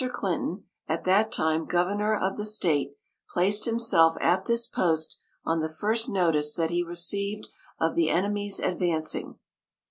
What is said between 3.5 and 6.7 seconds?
himself at this post on the first notice